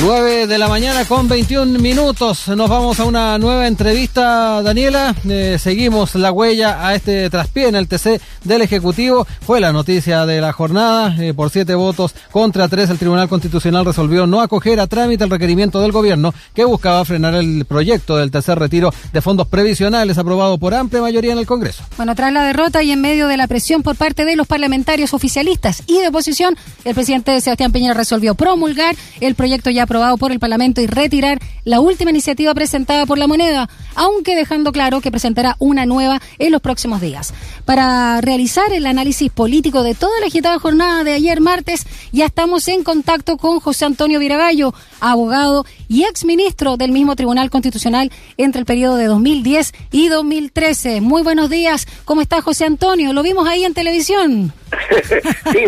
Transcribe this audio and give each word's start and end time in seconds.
9 0.00 0.46
de 0.46 0.58
la 0.58 0.68
mañana 0.68 1.04
con 1.04 1.26
21 1.26 1.80
minutos. 1.80 2.46
Nos 2.46 2.70
vamos 2.70 3.00
a 3.00 3.04
una 3.04 3.36
nueva 3.36 3.66
entrevista, 3.66 4.62
Daniela. 4.62 5.12
Eh, 5.28 5.56
seguimos 5.58 6.14
la 6.14 6.30
huella 6.30 6.86
a 6.86 6.94
este 6.94 7.28
traspié 7.30 7.66
en 7.66 7.74
el 7.74 7.88
TC 7.88 8.20
del 8.44 8.62
Ejecutivo. 8.62 9.26
Fue 9.40 9.58
la 9.60 9.72
noticia 9.72 10.24
de 10.24 10.40
la 10.40 10.52
jornada. 10.52 11.16
Eh, 11.18 11.34
por 11.34 11.50
siete 11.50 11.74
votos 11.74 12.14
contra 12.30 12.68
tres, 12.68 12.90
el 12.90 12.98
Tribunal 12.98 13.28
Constitucional 13.28 13.84
resolvió 13.84 14.28
no 14.28 14.40
acoger 14.40 14.78
a 14.78 14.86
trámite 14.86 15.24
el 15.24 15.30
requerimiento 15.30 15.80
del 15.80 15.90
gobierno 15.90 16.32
que 16.54 16.64
buscaba 16.64 17.04
frenar 17.04 17.34
el 17.34 17.64
proyecto 17.64 18.16
del 18.16 18.30
tercer 18.30 18.56
retiro 18.56 18.94
de 19.12 19.20
fondos 19.20 19.48
previsionales 19.48 20.16
aprobado 20.16 20.58
por 20.58 20.74
amplia 20.74 21.02
mayoría 21.02 21.32
en 21.32 21.38
el 21.38 21.46
Congreso. 21.46 21.82
Bueno, 21.96 22.14
tras 22.14 22.32
la 22.32 22.44
derrota 22.44 22.84
y 22.84 22.92
en 22.92 23.00
medio 23.00 23.26
de 23.26 23.36
la 23.36 23.48
presión 23.48 23.82
por 23.82 23.96
parte 23.96 24.24
de 24.24 24.36
los 24.36 24.46
parlamentarios 24.46 25.12
oficialistas 25.12 25.82
y 25.88 26.00
de 26.00 26.08
oposición, 26.08 26.56
el 26.84 26.94
presidente 26.94 27.40
Sebastián 27.40 27.72
Peña 27.72 27.94
resolvió 27.94 28.36
promulgar 28.36 28.94
el 29.20 29.34
proyecto 29.34 29.70
ya 29.70 29.87
aprobado 29.88 30.18
por 30.18 30.32
el 30.32 30.38
Parlamento 30.38 30.82
y 30.82 30.86
retirar 30.86 31.38
la 31.64 31.80
última 31.80 32.10
iniciativa 32.10 32.52
presentada 32.52 33.06
por 33.06 33.16
la 33.16 33.26
moneda, 33.26 33.70
aunque 33.94 34.36
dejando 34.36 34.70
claro 34.70 35.00
que 35.00 35.10
presentará 35.10 35.56
una 35.60 35.86
nueva 35.86 36.20
en 36.38 36.52
los 36.52 36.60
próximos 36.60 37.00
días. 37.00 37.32
Para 37.64 38.20
realizar 38.20 38.70
el 38.74 38.84
análisis 38.84 39.32
político 39.32 39.82
de 39.82 39.94
toda 39.94 40.20
la 40.20 40.26
agitada 40.26 40.58
jornada 40.58 41.04
de 41.04 41.12
ayer 41.12 41.40
martes, 41.40 41.86
ya 42.12 42.26
estamos 42.26 42.68
en 42.68 42.84
contacto 42.84 43.38
con 43.38 43.60
José 43.60 43.86
Antonio 43.86 44.18
Viragallo, 44.18 44.74
abogado 45.00 45.64
y 45.88 46.04
exministro 46.04 46.76
del 46.76 46.92
mismo 46.92 47.16
Tribunal 47.16 47.48
Constitucional 47.48 48.12
entre 48.36 48.60
el 48.60 48.66
periodo 48.66 48.96
de 48.96 49.06
2010 49.06 49.72
y 49.90 50.08
2013. 50.08 51.00
Muy 51.00 51.22
buenos 51.22 51.48
días, 51.48 51.86
¿cómo 52.04 52.20
está 52.20 52.42
José 52.42 52.66
Antonio? 52.66 53.14
Lo 53.14 53.22
vimos 53.22 53.48
ahí 53.48 53.64
en 53.64 53.72
televisión. 53.72 54.52
sí, 55.52 55.64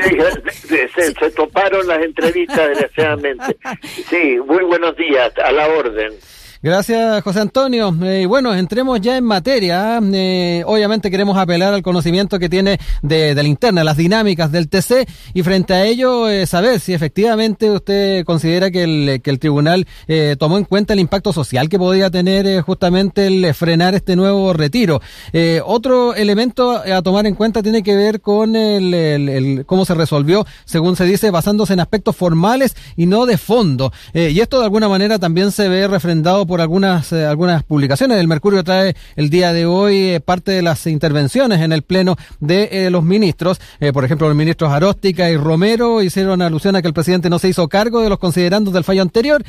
se, 0.69 0.89
se, 1.15 1.31
toparon 1.31 1.87
las 1.87 2.03
entrevistas, 2.03 2.69
desgraciadamente. 2.69 3.57
Sí, 4.11 4.41
muy 4.45 4.65
buenos 4.65 4.97
días, 4.97 5.33
a 5.39 5.53
la 5.53 5.69
orden. 5.69 6.13
Gracias, 6.63 7.23
José 7.23 7.41
Antonio. 7.41 7.97
Eh, 8.03 8.27
bueno, 8.27 8.55
entremos 8.55 9.01
ya 9.01 9.17
en 9.17 9.25
materia. 9.25 9.99
Eh, 10.13 10.63
obviamente 10.67 11.11
queremos 11.11 11.39
apelar 11.39 11.73
al 11.73 11.83
conocimiento 11.83 12.39
que 12.39 12.51
tiene 12.51 12.79
de, 13.01 13.35
la 13.35 13.45
interna, 13.45 13.83
las 13.83 13.97
dinámicas 13.97 14.53
del 14.53 14.69
TC, 14.69 15.09
y 15.33 15.43
frente 15.43 15.73
a 15.73 15.87
ello, 15.87 16.29
eh, 16.29 16.47
saber 16.47 16.79
si 16.81 16.93
efectivamente 16.93 17.71
usted 17.71 18.27
considera 18.27 18.71
que 18.71 18.83
el, 18.83 19.23
que 19.23 19.31
el 19.31 19.39
tribunal 19.39 19.87
eh, 20.07 20.37
tomó 20.39 20.59
en 20.59 20.65
cuenta 20.65 20.93
el 20.93 21.01
impacto 21.01 21.33
social 21.33 21.71
que 21.71 21.79
podría 21.79 22.11
tener 22.11 22.47
eh, 22.47 22.61
justamente 22.61 23.27
el 23.27 23.55
frenar 23.55 23.95
este 23.95 24.15
nuevo 24.15 24.53
retiro. 24.53 25.01
otro 25.65 26.15
elemento 26.15 26.73
a 26.73 27.01
tomar 27.01 27.27
en 27.27 27.37
cuenta 27.37 27.63
tiene 27.63 27.83
que 27.83 27.97
ver 27.97 28.21
con 28.21 28.55
el, 28.55 29.65
cómo 29.65 29.87
se 29.87 29.95
resolvió, 29.95 30.45
según 30.67 30.95
se 30.97 31.05
dice, 31.05 31.31
basándose 31.31 31.73
en 31.73 31.81
aspectos 31.81 32.15
formales 32.17 32.77
y 32.97 33.07
no 33.07 33.25
de 33.25 33.39
fondo. 33.39 33.93
y 34.13 34.41
esto 34.41 34.59
de 34.59 34.65
alguna 34.65 34.91
manera 34.91 35.19
también 35.19 35.53
se 35.53 35.67
ve 35.67 35.89
refrendado 35.89 36.47
por 36.51 36.61
algunas, 36.61 37.13
eh, 37.13 37.25
algunas 37.25 37.63
publicaciones. 37.63 38.19
El 38.19 38.27
Mercurio 38.27 38.65
trae 38.65 38.97
el 39.15 39.31
día 39.31 39.53
de 39.53 39.67
hoy 39.67 40.09
eh, 40.09 40.21
parte 40.21 40.51
de 40.51 40.63
las 40.63 40.85
intervenciones 40.89 41.61
en 41.61 41.71
el 41.71 41.83
Pleno 41.83 42.17
de 42.41 42.69
eh, 42.73 42.91
los 42.91 43.05
ministros. 43.05 43.61
por 43.93 44.05
ejemplo, 44.05 44.27
los 44.27 44.37
ministros 44.37 44.73
Aróstica 44.73 45.31
y 45.31 45.37
Romero 45.37 46.03
hicieron 46.03 46.43
alusión 46.43 46.75
a 46.75 46.83
que 46.83 46.89
el 46.89 46.93
presidente 46.93 47.31
no 47.31 47.39
se 47.39 47.49
hizo 47.49 47.69
cargo 47.69 48.01
de 48.01 48.09
los 48.09 48.19
considerandos 48.19 48.75
del 48.75 48.83
fallo 48.83 49.03
anterior, 49.03 49.45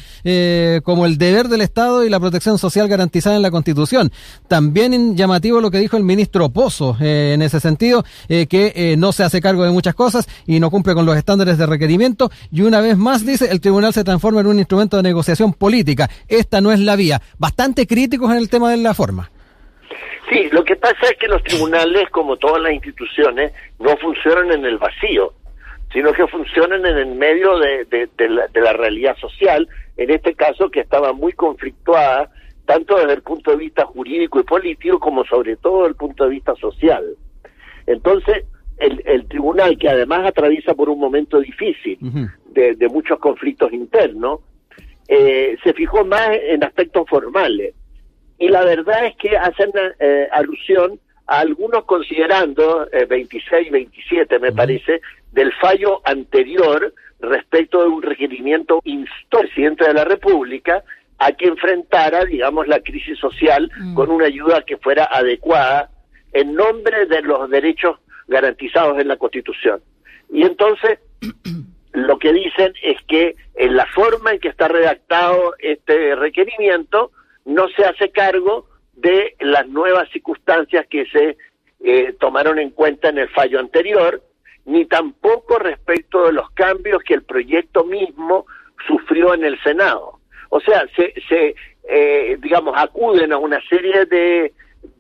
como 0.84 1.08
el 1.08 1.18
deber 1.18 1.48
del 1.48 1.62
Estado 1.62 2.06
y 2.06 2.10
la 2.10 2.20
protección 2.20 2.60
social 2.60 2.88
garantizada 2.88 3.36
en 3.36 3.42
la 3.42 3.50
Constitución. 3.50 4.12
También 4.48 5.18
llamativo 5.18 5.60
lo 5.60 5.72
que 5.72 5.80
dijo 5.80 5.98
el 5.98 6.04
ministro 6.04 6.50
Pozo 6.50 6.98
en 7.00 7.42
ese 7.42 7.60
sentido, 7.60 8.06
que 8.28 8.96
no 8.98 9.12
se 9.12 9.24
hace 9.24 9.42
cargo 9.42 9.64
de 9.64 9.72
muchas 9.72 9.96
cosas 9.96 10.28
y 10.46 10.60
no 10.60 10.70
cumple 10.70 10.94
con 10.94 11.06
los 11.06 11.18
estándares 11.18 11.58
de 11.58 11.66
requerimiento. 11.66 12.32
Y 12.52 12.62
una 12.62 12.80
vez 12.80 12.96
más 12.96 13.26
dice, 13.26 13.50
el 13.52 13.60
tribunal 13.60 13.94
se 13.94 14.04
transforma 14.04 14.42
en 14.42 14.48
un 14.48 14.60
instrumento 14.60 14.98
de 14.98 15.04
negociación 15.04 15.54
política. 15.54 16.10
Esta 16.28 16.62
no 16.62 16.72
es 16.72 16.80
la 16.80 16.91
vía. 16.95 17.22
Bastante 17.38 17.88
críticos 17.88 18.31
en 18.31 18.38
el 18.38 18.50
tema 18.50 18.72
de 18.72 18.78
la 18.78 18.94
forma. 18.94 19.30
Sí, 20.30 20.47
lo 20.52 20.64
que 20.64 20.75
pasa 20.78 21.08
es 21.09 21.17
que 21.17 21.28
los 21.28 21.44
tribunales, 21.44 22.09
como 22.09 22.38
todas 22.38 22.61
las 22.61 22.73
instituciones, 22.73 23.52
no 23.80 23.98
funcionan 23.98 24.52
en 24.52 24.66
el 24.66 24.77
vacío, 24.77 25.33
sino 25.92 26.14
que 26.14 26.26
funcionan 26.27 26.86
en 26.86 26.98
el 26.98 27.16
medio 27.16 27.60
de, 27.60 27.86
de, 27.86 28.30
la, 28.30 28.48
de 28.48 28.61
la 28.61 28.71
realidad 28.71 29.17
social, 29.17 29.67
en 29.98 30.10
este 30.10 30.33
caso 30.33 30.70
que 30.70 30.80
estaba 30.80 31.11
muy 31.11 31.33
conflictuada, 31.33 32.32
tanto 32.66 32.95
desde 32.98 33.14
el 33.14 33.23
punto 33.23 33.52
de 33.52 33.58
vista 33.58 33.86
jurídico 33.86 34.39
y 34.39 34.43
político, 34.43 34.99
como 34.99 35.26
sobre 35.26 35.58
todo 35.58 35.80
desde 35.80 35.89
el 35.89 35.95
punto 35.95 36.23
de 36.23 36.30
vista 36.30 36.55
social. 36.55 37.04
Entonces, 37.86 38.45
el, 38.77 39.02
el 39.05 39.27
tribunal, 39.27 39.77
que 39.77 39.89
además 39.89 40.26
atraviesa 40.26 40.73
por 40.73 40.89
un 40.89 40.99
momento 40.99 41.39
difícil 41.39 41.98
de, 42.52 42.76
de 42.76 42.87
muchos 42.87 43.20
conflictos 43.20 43.73
internos, 43.73 44.39
eh, 45.14 45.58
se 45.61 45.73
fijó 45.73 46.05
más 46.05 46.30
en 46.32 46.64
aspectos 46.64 47.05
formales. 47.10 47.76
Y 48.39 48.48
la 48.48 48.64
verdad 48.64 49.08
es 49.08 49.17
que 49.17 49.36
hacen 49.36 49.70
eh, 49.99 50.30
alusión 50.32 51.02
a 51.27 51.39
algunos 51.39 51.83
considerando, 51.83 52.88
eh, 52.94 53.05
26, 53.08 53.72
27 53.72 54.39
me 54.39 54.54
parece, 54.54 55.02
del 55.33 55.52
fallo 55.55 55.99
anterior 56.05 56.94
respecto 57.20 57.83
de 57.83 57.89
un 57.89 58.02
requerimiento 58.02 58.80
instó 58.86 59.39
presidente 59.42 59.86
de 59.86 59.95
la 59.95 60.05
República 60.05 60.82
a 61.20 61.33
que 61.33 61.48
enfrentara, 61.48 62.23
digamos, 62.23 62.70
la 62.70 62.80
crisis 62.80 63.20
social 63.20 63.70
mm. 63.80 63.95
con 63.95 64.10
una 64.11 64.28
ayuda 64.28 64.64
que 64.66 64.78
fuera 64.78 65.10
adecuada 65.11 65.92
en 66.32 66.55
nombre 66.55 67.05
de 67.08 67.22
los 67.22 67.49
derechos 67.49 67.99
garantizados 68.30 68.98
en 68.98 69.10
la 69.10 69.17
Constitución. 69.17 69.82
Y 70.32 70.43
entonces 70.43 70.99
lo 71.94 72.18
que 72.20 72.34
dicen 72.34 72.74
es 72.82 72.98
que 73.08 73.36
en 73.56 73.76
la 73.76 73.86
forma 73.88 74.32
en 74.32 74.40
que 74.40 74.48
está 74.48 74.68
redactado 74.68 75.56
este 75.60 76.16
requerimiento 76.16 77.12
no 77.46 77.68
se 77.70 77.84
hace 77.84 78.12
cargo 78.12 78.68
de 78.94 79.36
las 79.40 79.68
nuevas 79.68 80.10
circunstancias 80.12 80.86
que 80.90 81.06
se 81.08 81.38
eh, 81.84 82.14
tomaron 82.20 82.60
en 82.60 82.70
cuenta 82.70 83.10
en 83.10 83.18
el 83.18 83.30
fallo 83.30 83.60
anterior, 83.60 84.22
ni 84.66 84.86
tampoco 84.86 85.58
respecto 85.58 86.26
de 86.26 86.34
los 86.34 86.50
cambios 86.52 87.02
que 87.04 87.16
el 87.16 87.24
proyecto 87.24 87.84
mismo 87.84 88.46
sufrió 88.88 89.34
en 89.34 89.44
el 89.44 89.62
Senado. 89.64 90.20
O 90.50 90.60
sea, 90.60 90.86
se, 90.96 91.14
se 91.28 91.56
eh, 91.90 92.38
digamos, 92.42 92.76
acuden 92.78 93.34
a 93.34 93.38
una 93.38 93.60
serie 93.68 94.06
de, 94.06 94.54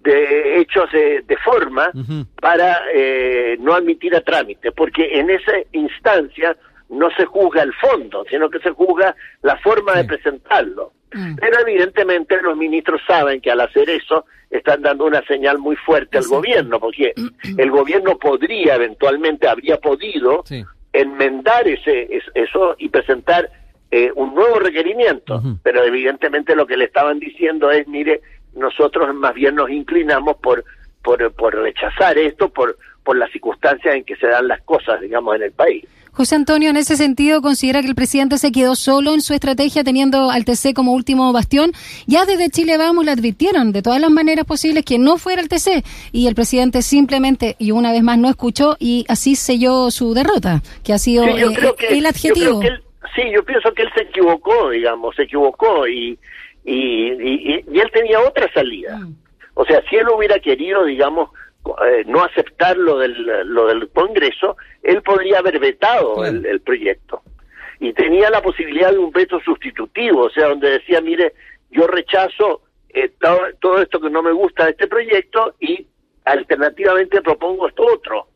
de 0.03 0.59
hechos 0.59 0.91
de, 0.91 1.37
forma 1.43 1.91
para 2.39 2.81
eh, 2.93 3.57
no 3.59 3.73
admitir 3.73 4.15
a 4.15 4.21
trámite, 4.21 4.71
porque 4.71 5.19
en 5.19 5.29
esa 5.29 5.53
instancia 5.71 6.57
no 6.91 7.09
se 7.11 7.25
juzga 7.25 7.63
el 7.63 7.73
fondo, 7.73 8.25
sino 8.29 8.49
que 8.49 8.59
se 8.59 8.71
juzga 8.71 9.15
la 9.41 9.57
forma 9.57 9.93
de 9.93 10.03
presentarlo. 10.03 10.93
Mm. 11.13 11.35
Pero 11.35 11.59
evidentemente 11.61 12.41
los 12.41 12.55
ministros 12.55 13.01
saben 13.07 13.41
que 13.41 13.51
al 13.51 13.61
hacer 13.61 13.89
eso 13.89 14.25
están 14.49 14.81
dando 14.81 15.05
una 15.05 15.21
señal 15.23 15.57
muy 15.57 15.75
fuerte 15.77 16.17
al 16.17 16.25
gobierno, 16.27 16.79
porque 16.79 17.13
el 17.57 17.71
gobierno 17.71 18.17
podría 18.17 18.75
eventualmente, 18.75 19.47
habría 19.47 19.77
podido 19.77 20.43
enmendar 20.91 21.67
ese, 21.67 22.09
eso 22.35 22.75
y 22.77 22.89
presentar 22.89 23.49
eh, 23.89 24.11
un 24.15 24.35
nuevo 24.35 24.59
requerimiento, 24.59 25.41
pero 25.63 25.83
evidentemente 25.83 26.55
lo 26.55 26.67
que 26.67 26.75
le 26.75 26.85
estaban 26.85 27.19
diciendo 27.19 27.71
es, 27.71 27.87
mire, 27.87 28.21
nosotros 28.53 29.13
más 29.15 29.33
bien 29.33 29.55
nos 29.55 29.69
inclinamos 29.69 30.35
por, 30.37 30.65
por, 31.01 31.33
por 31.33 31.55
rechazar 31.55 32.17
esto, 32.17 32.49
por, 32.49 32.77
por 33.03 33.15
las 33.15 33.31
circunstancias 33.31 33.95
en 33.95 34.03
que 34.03 34.17
se 34.17 34.27
dan 34.27 34.49
las 34.49 34.61
cosas, 34.63 34.99
digamos, 34.99 35.35
en 35.37 35.43
el 35.43 35.51
país. 35.53 35.85
José 36.13 36.35
Antonio, 36.35 36.69
en 36.69 36.77
ese 36.77 36.97
sentido, 36.97 37.41
considera 37.41 37.81
que 37.81 37.87
el 37.87 37.95
presidente 37.95 38.37
se 38.37 38.51
quedó 38.51 38.75
solo 38.75 39.13
en 39.13 39.21
su 39.21 39.33
estrategia 39.33 39.83
teniendo 39.83 40.29
al 40.29 40.43
TC 40.43 40.73
como 40.75 40.93
último 40.93 41.31
bastión. 41.31 41.71
Ya 42.05 42.25
desde 42.25 42.49
Chile 42.49 42.77
Vamos 42.77 43.05
le 43.05 43.11
advirtieron 43.11 43.71
de 43.71 43.81
todas 43.81 44.01
las 44.01 44.11
maneras 44.11 44.45
posibles 44.45 44.83
que 44.83 44.99
no 44.99 45.17
fuera 45.17 45.41
el 45.41 45.47
TC 45.47 45.83
y 46.11 46.27
el 46.27 46.35
presidente 46.35 46.81
simplemente 46.81 47.55
y 47.59 47.71
una 47.71 47.91
vez 47.91 48.03
más 48.03 48.17
no 48.17 48.29
escuchó 48.29 48.75
y 48.77 49.05
así 49.07 49.35
selló 49.35 49.89
su 49.89 50.13
derrota, 50.13 50.61
que 50.83 50.93
ha 50.93 50.97
sido 50.97 51.25
eh, 51.25 51.45
el 51.89 52.05
adjetivo. 52.05 52.61
sí, 53.15 53.23
yo 53.33 53.43
pienso 53.45 53.73
que 53.73 53.83
él 53.83 53.89
se 53.95 54.03
equivocó, 54.03 54.69
digamos, 54.69 55.15
se 55.15 55.23
equivocó 55.23 55.87
y, 55.87 56.19
y, 56.65 56.73
y, 56.73 57.79
él 57.79 57.89
tenía 57.93 58.19
otra 58.19 58.51
salida. 58.53 58.97
Mm. 58.97 59.15
O 59.53 59.65
sea, 59.65 59.81
si 59.89 59.95
él 59.95 60.07
hubiera 60.09 60.39
querido, 60.39 60.85
digamos, 60.85 61.29
eh, 61.85 62.03
no 62.07 62.23
aceptar 62.23 62.75
lo 62.75 62.97
del, 62.97 63.13
lo 63.45 63.67
del 63.67 63.89
Congreso, 63.89 64.57
él 64.81 65.01
podría 65.03 65.39
haber 65.39 65.59
vetado 65.59 66.25
el, 66.25 66.61
proyecto. 66.61 67.21
Y 67.79 67.93
tenía 67.93 68.29
la 68.29 68.41
posibilidad 68.41 68.91
de 68.91 68.97
un 68.97 69.11
veto 69.11 69.39
sustitutivo, 69.39 70.25
o 70.25 70.29
sea, 70.29 70.49
donde 70.49 70.71
decía, 70.71 71.01
mire, 71.01 71.33
yo 71.69 71.87
rechazo 71.87 72.61
eh, 72.89 73.11
todo, 73.59 73.81
esto 73.81 73.99
que 74.01 74.09
no 74.09 74.21
me 74.23 74.31
gusta 74.31 74.65
de 74.65 74.71
este 74.71 74.87
proyecto 74.87 75.55
y 75.59 75.87
alternativamente 76.25 77.21
propongo 77.21 77.67
esto 77.67 77.85
otro. 77.85 78.27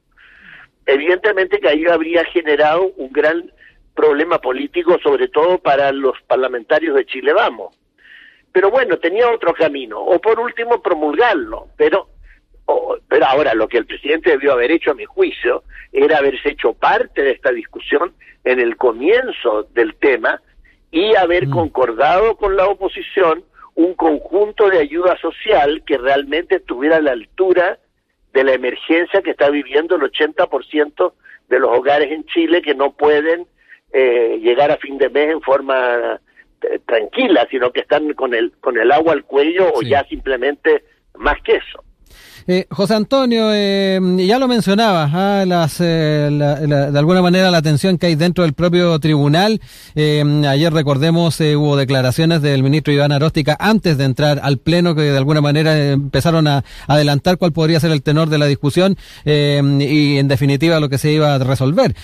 Evidentemente 0.86 1.60
que 1.60 1.69
ahí 1.69 1.86
habría 1.86 2.24
generado 2.25 2.92
un 2.98 3.12
gran 3.12 3.51
problema 3.95 4.39
político, 4.39 5.00
sobre 5.01 5.30
todo 5.30 5.57
para 5.57 5.92
los 5.92 6.22
parlamentarios 6.27 6.95
de 6.95 7.06
Chile 7.06 7.33
Vamos. 7.33 7.75
Pero 8.51 8.69
bueno, 8.69 8.98
tenía 8.98 9.30
otro 9.31 9.54
camino, 9.54 10.00
o 10.00 10.19
por 10.22 10.39
último 10.39 10.81
promulgarlo, 10.81 11.68
pero 11.75 12.07
pero 13.07 13.25
ahora 13.25 13.53
lo 13.53 13.67
que 13.67 13.77
el 13.77 13.85
presidente 13.85 14.31
debió 14.31 14.53
haber 14.53 14.71
hecho, 14.71 14.91
a 14.91 14.95
mi 14.95 15.06
juicio, 15.06 15.63
era 15.91 16.17
haberse 16.17 16.50
hecho 16.50 16.73
parte 16.73 17.21
de 17.21 17.31
esta 17.31 17.51
discusión 17.51 18.13
en 18.44 18.59
el 18.59 18.75
comienzo 18.77 19.67
del 19.73 19.95
tema 19.95 20.41
y 20.91 21.15
haber 21.15 21.47
mm. 21.47 21.51
concordado 21.51 22.35
con 22.38 22.56
la 22.56 22.67
oposición 22.67 23.44
un 23.75 23.94
conjunto 23.94 24.69
de 24.69 24.79
ayuda 24.79 25.17
social 25.17 25.83
que 25.85 25.97
realmente 25.97 26.56
estuviera 26.56 26.97
a 26.97 27.01
la 27.01 27.12
altura 27.12 27.79
de 28.33 28.44
la 28.44 28.53
emergencia 28.53 29.21
que 29.21 29.31
está 29.31 29.50
viviendo 29.50 29.95
el 29.95 30.03
80% 30.03 31.13
de 31.50 31.59
los 31.59 31.77
hogares 31.77 32.12
en 32.12 32.25
Chile 32.25 32.62
que 32.62 32.75
no 32.75 32.91
pueden 32.94 33.47
eh, 33.94 34.39
llegar 34.41 34.71
a 34.71 34.77
fin 34.77 34.97
de 34.97 35.09
mes 35.09 35.31
en 35.31 35.41
forma 35.41 36.19
eh, 36.62 36.79
tranquila, 36.85 37.47
sino 37.50 37.71
que 37.71 37.81
están 37.81 38.13
con 38.13 38.33
el 38.33 38.51
con 38.59 38.77
el 38.77 38.91
agua 38.91 39.13
al 39.13 39.23
cuello 39.23 39.71
o 39.73 39.81
ya 39.81 40.03
simplemente 40.06 40.83
más 41.15 41.41
que 41.44 41.56
eso. 41.56 41.85
Eh, 42.47 42.68
José 42.69 42.94
Antonio, 42.94 43.50
eh, 43.51 44.00
ya 44.19 44.38
lo 44.38 44.47
mencionaba, 44.47 45.09
ah, 45.12 45.68
eh, 45.80 46.30
de 46.92 47.00
alguna 47.00 47.24
manera 47.24 47.50
la 47.50 47.63
tensión 47.63 47.97
que 47.97 48.06
hay 48.06 48.15
dentro 48.15 48.44
del 48.44 48.53
propio 48.53 49.00
tribunal. 49.00 49.59
ayer 49.95 50.71
recordemos 50.71 51.39
hubo 51.39 51.75
declaraciones 51.75 52.44
del 52.44 52.62
ministro 52.62 52.94
Iván 52.94 53.12
Aróstica 53.12 53.57
antes 53.59 53.97
de 53.97 54.03
entrar 54.03 54.42
al 54.44 54.59
pleno 54.59 54.94
que 54.94 55.01
de 55.01 55.18
alguna 55.18 55.42
manera 55.42 55.75
empezaron 55.94 56.47
a 56.47 56.63
adelantar 56.88 57.39
cuál 57.39 57.51
podría 57.51 57.80
ser 57.80 57.92
el 57.92 58.03
tenor 58.03 58.30
de 58.30 58.38
la 58.38 58.45
discusión 58.45 58.95
y 59.25 60.18
en 60.18 60.27
definitiva 60.27 60.80
lo 60.80 60.89
que 60.89 61.00
se 61.00 61.12
iba 61.12 61.33
a 61.33 61.39
resolver. 61.39 61.95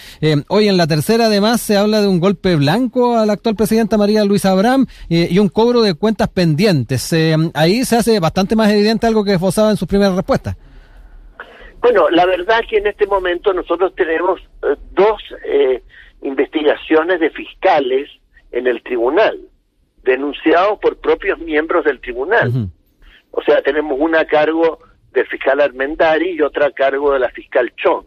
hoy 0.48 0.68
en 0.68 0.78
la 0.78 0.88
tercera 0.88 1.28
además 1.28 1.62
se 1.62 1.78
habla 1.78 2.02
de 2.02 2.08
un 2.08 2.20
golpe 2.20 2.56
blanco 2.56 3.18
a 3.18 3.28
la 3.28 3.34
actual 3.34 3.56
presidenta 3.56 3.98
María 3.98 4.26
Luisa 4.26 4.52
Abraham 4.52 4.88
y 5.08 5.38
un 5.38 5.50
cobro 5.50 5.84
de 5.84 5.94
cuentas 5.94 6.30
pendientes. 6.30 7.14
ahí 7.54 7.86
se 7.86 7.98
hace 7.98 8.20
bastante 8.20 8.56
más 8.56 8.72
evidente 8.72 9.06
algo 9.06 9.24
que 9.24 9.34
esbozaba 9.34 9.70
en 9.70 9.78
sus 9.78 9.88
primeras 9.88 10.16
respuestas. 10.16 10.31
Bueno, 11.82 12.10
la 12.10 12.26
verdad 12.26 12.62
que 12.70 12.78
en 12.78 12.88
este 12.88 13.08
momento 13.08 13.54
nosotros 13.54 13.96
tenemos 13.96 14.40
eh, 14.62 14.76
dos 14.92 15.22
eh, 15.44 15.82
investigaciones 16.22 17.20
de 17.20 17.32
fiscales 17.32 18.10
en 18.52 18.68
el 18.68 18.84
tribunal, 18.84 19.40
denunciados 20.04 20.78
por 20.80 20.98
propios 20.98 21.40
miembros 21.40 21.84
del 21.86 22.00
tribunal. 22.00 22.70
O 23.32 23.42
sea, 23.42 23.62
tenemos 23.62 23.98
una 24.00 24.22
a 24.22 24.26
cargo 24.26 24.80
del 25.12 25.26
fiscal 25.28 25.60
Armendari 25.60 26.32
y 26.32 26.42
otra 26.42 26.68
a 26.68 26.72
cargo 26.72 27.14
de 27.14 27.20
la 27.20 27.30
fiscal 27.30 27.74
Chong. 27.76 28.06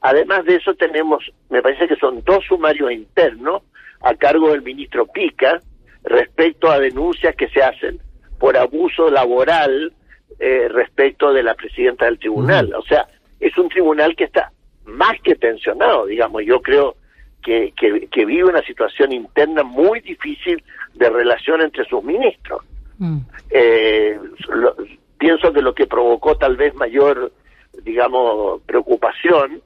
Además 0.00 0.44
de 0.44 0.56
eso 0.56 0.74
tenemos, 0.74 1.24
me 1.50 1.62
parece 1.62 1.86
que 1.86 1.96
son 1.96 2.22
dos 2.24 2.44
sumarios 2.48 2.90
internos 2.90 3.62
a 4.00 4.14
cargo 4.14 4.50
del 4.50 4.62
ministro 4.62 5.06
Pica 5.06 5.60
respecto 6.02 6.70
a 6.70 6.78
denuncias 6.78 7.36
que 7.36 7.48
se 7.48 7.62
hacen 7.62 8.00
por 8.38 8.56
abuso 8.56 9.10
laboral 9.10 9.92
eh, 10.38 10.68
respecto 10.68 11.32
de 11.32 11.42
la 11.42 11.54
presidenta 11.54 12.06
del 12.06 12.18
tribunal. 12.18 12.74
O 12.74 12.82
sea, 12.82 13.06
es 13.40 13.56
un 13.58 13.68
tribunal 13.68 14.14
que 14.16 14.24
está 14.24 14.52
más 14.84 15.20
que 15.22 15.34
tensionado, 15.34 16.06
digamos. 16.06 16.42
Yo 16.44 16.60
creo 16.60 16.96
que, 17.42 17.72
que, 17.76 18.24
vive 18.24 18.44
una 18.44 18.62
situación 18.62 19.12
interna 19.12 19.62
muy 19.62 20.00
difícil 20.00 20.62
de 20.94 21.10
relación 21.10 21.60
entre 21.60 21.84
sus 21.86 22.02
ministros. 22.04 22.62
Mm. 22.98 23.18
Eh, 23.50 24.18
pienso 25.18 25.52
que 25.52 25.60
lo 25.60 25.74
que 25.74 25.86
provocó 25.86 26.36
tal 26.36 26.56
vez 26.56 26.74
mayor, 26.74 27.32
digamos, 27.82 28.62
preocupación 28.62 29.60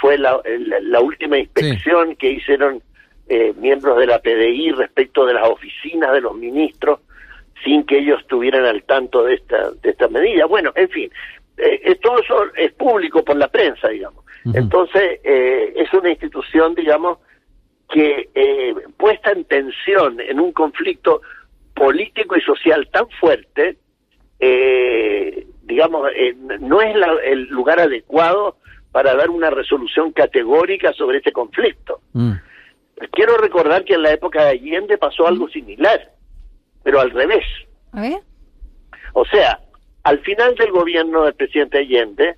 fue 0.00 0.18
la, 0.18 0.40
la, 0.82 1.00
última 1.00 1.38
inspección 1.38 2.16
que 2.16 2.30
hicieron 2.30 2.82
eh, 3.28 3.52
miembros 3.58 3.98
de 3.98 4.06
la 4.06 4.20
PDI 4.20 4.70
respecto 4.70 5.26
de 5.26 5.34
las 5.34 5.48
oficinas 5.48 6.12
de 6.12 6.20
los 6.20 6.34
ministros 6.36 7.00
sin 7.64 7.84
que 7.84 7.98
ellos 7.98 8.20
estuvieran 8.20 8.64
al 8.64 8.82
tanto 8.84 9.24
de 9.24 9.34
esta, 9.34 9.70
de 9.70 9.90
esta 9.90 10.08
medida. 10.08 10.46
Bueno, 10.46 10.72
en 10.74 10.88
fin, 10.88 11.10
eh, 11.56 11.94
todo 12.02 12.20
eso 12.20 12.44
es 12.56 12.72
público 12.72 13.24
por 13.24 13.36
la 13.36 13.48
prensa, 13.48 13.88
digamos. 13.88 14.24
Entonces, 14.54 15.20
eh, 15.24 15.72
es 15.74 15.92
una 15.92 16.10
institución, 16.10 16.74
digamos, 16.74 17.18
que 17.88 18.28
eh, 18.34 18.74
puesta 18.96 19.32
en 19.32 19.44
tensión 19.44 20.20
en 20.20 20.38
un 20.40 20.52
conflicto 20.52 21.22
político 21.74 22.36
y 22.36 22.40
social 22.40 22.88
tan 22.92 23.08
fuerte, 23.20 23.76
eh, 24.38 25.46
digamos, 25.62 26.08
no 26.60 26.80
es 26.80 26.94
el 27.24 27.48
lugar 27.48 27.80
adecuado 27.80 28.56
para 28.92 29.14
dar 29.14 29.30
una 29.30 29.50
resolución 29.50 30.12
categórica 30.12 30.92
sobre 30.92 31.18
este 31.18 31.32
conflicto. 31.32 32.00
Mm. 32.12 32.32
Quiero 33.10 33.36
recordar 33.36 33.84
que 33.84 33.94
en 33.94 34.02
la 34.02 34.12
época 34.12 34.44
de 34.44 34.50
Allende 34.50 34.96
pasó 34.96 35.26
algo 35.26 35.48
similar 35.48 36.15
pero 36.86 37.00
al 37.00 37.10
revés. 37.10 37.44
O 39.12 39.24
sea, 39.24 39.58
al 40.04 40.20
final 40.20 40.54
del 40.54 40.70
gobierno 40.70 41.24
del 41.24 41.34
presidente 41.34 41.78
Allende, 41.78 42.36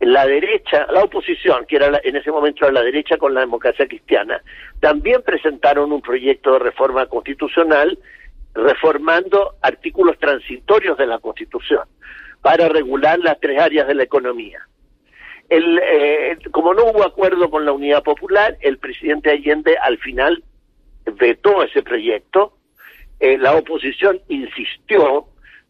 la 0.00 0.26
derecha, 0.26 0.88
la 0.90 1.04
oposición, 1.04 1.66
que 1.66 1.76
era 1.76 2.00
en 2.02 2.16
ese 2.16 2.32
momento 2.32 2.64
era 2.64 2.72
la 2.72 2.82
derecha 2.82 3.16
con 3.16 3.32
la 3.32 3.42
democracia 3.42 3.86
cristiana, 3.86 4.42
también 4.80 5.22
presentaron 5.22 5.92
un 5.92 6.02
proyecto 6.02 6.54
de 6.54 6.58
reforma 6.58 7.06
constitucional 7.06 7.96
reformando 8.54 9.54
artículos 9.62 10.18
transitorios 10.18 10.98
de 10.98 11.06
la 11.06 11.20
Constitución 11.20 11.84
para 12.42 12.68
regular 12.68 13.20
las 13.20 13.38
tres 13.38 13.60
áreas 13.60 13.86
de 13.86 13.94
la 13.94 14.02
economía. 14.02 14.66
El, 15.48 15.78
eh, 15.78 16.38
como 16.50 16.74
no 16.74 16.86
hubo 16.86 17.04
acuerdo 17.04 17.50
con 17.50 17.64
la 17.64 17.70
Unidad 17.70 18.02
Popular, 18.02 18.56
el 18.62 18.78
presidente 18.78 19.30
Allende 19.30 19.76
al 19.80 19.98
final 19.98 20.42
vetó 21.04 21.62
ese 21.62 21.84
proyecto 21.84 22.55
eh, 23.20 23.38
la 23.38 23.54
oposición 23.54 24.20
insistió, 24.28 25.26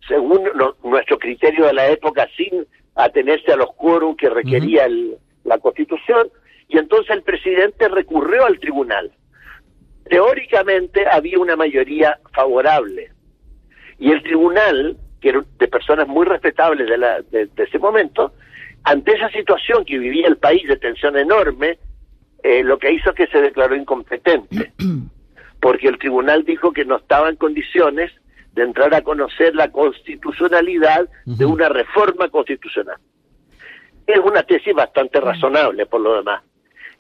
según 0.09 0.43
nuestro 0.83 1.19
criterio 1.19 1.67
de 1.67 1.75
la 1.75 1.89
época, 1.89 2.29
sin 2.37 2.67
atenerse 2.95 3.53
a 3.53 3.57
los 3.57 3.73
quórum 3.75 4.17
que 4.17 4.29
requería 4.29 4.89
la 5.45 5.59
Constitución, 5.59 6.29
y 6.69 6.79
entonces 6.79 7.11
el 7.11 7.23
presidente 7.23 7.89
recurrió 7.89 8.45
al 8.47 8.59
tribunal. 8.59 9.13
Teóricamente 10.09 11.07
había 11.09 11.39
una 11.39 11.57
mayoría 11.57 12.19
favorable, 12.33 13.11
y 13.99 14.11
el 14.11 14.23
tribunal, 14.23 14.97
que 15.21 15.29
era 15.31 15.45
de 15.59 15.69
personas 15.69 16.09
muy 16.09 16.27
respetables 16.27 16.89
de, 16.89 16.99
la, 16.99 17.23
de, 17.23 17.49
ese 17.57 17.79
momento, 17.79 18.33
ante 18.83 19.13
esa 19.13 19.31
situación 19.31 19.85
que 19.85 19.99
vivía 19.99 20.27
el 20.29 20.37
país 20.37 20.67
de 20.69 20.77
tensión 20.77 21.17
enorme, 21.17 21.79
eh, 22.43 22.63
lo 22.63 22.79
que 22.79 22.93
hizo 22.93 23.11
es 23.11 23.17
que 23.17 23.27
se 23.29 23.41
declaró 23.41 23.75
incompetente. 23.77 24.73
porque 25.67 25.89
el 25.89 25.99
tribunal 25.99 26.45
dijo 26.45 26.73
que 26.73 26.85
no 26.85 26.99
estaba 26.99 27.29
en 27.29 27.35
condiciones 27.35 28.13
de 28.53 28.63
entrar 28.63 28.95
a 28.95 29.03
conocer 29.03 29.53
la 29.57 29.73
constitucionalidad 29.73 31.09
de 31.25 31.45
una 31.45 31.69
reforma 31.69 32.29
constitucional. 32.29 32.99
Es 34.07 34.19
una 34.19 34.45
tesis 34.45 34.73
bastante 34.73 35.21
razonable 35.21 35.85
por 35.87 36.03
lo 36.03 36.15
demás. 36.15 36.45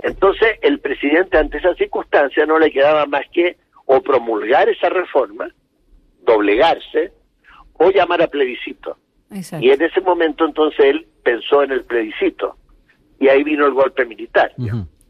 Entonces, 0.00 0.58
el 0.62 0.80
presidente 0.80 1.38
ante 1.38 1.58
esa 1.58 1.76
circunstancia 1.76 2.44
no 2.44 2.58
le 2.58 2.72
quedaba 2.72 3.06
más 3.06 3.22
que 3.32 3.56
o 3.84 4.02
promulgar 4.02 4.68
esa 4.68 4.88
reforma, 4.88 5.48
doblegarse, 6.24 7.12
o 7.74 7.92
llamar 7.92 8.20
a 8.22 8.26
plebiscito. 8.26 8.98
Y 9.60 9.70
en 9.70 9.80
ese 9.80 10.00
momento 10.00 10.44
entonces 10.44 10.80
él 10.86 11.06
pensó 11.22 11.62
en 11.62 11.70
el 11.70 11.84
plebiscito. 11.84 12.56
Y 13.20 13.28
ahí 13.28 13.44
vino 13.44 13.64
el 13.64 13.74
golpe 13.74 14.04
militar 14.04 14.50